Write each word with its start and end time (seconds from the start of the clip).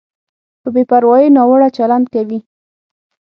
په 0.61 0.69
بې 0.73 0.83
پروایۍ 0.89 1.27
ناوړه 1.37 1.69
چلند 1.77 2.05
کوي. 2.13 2.39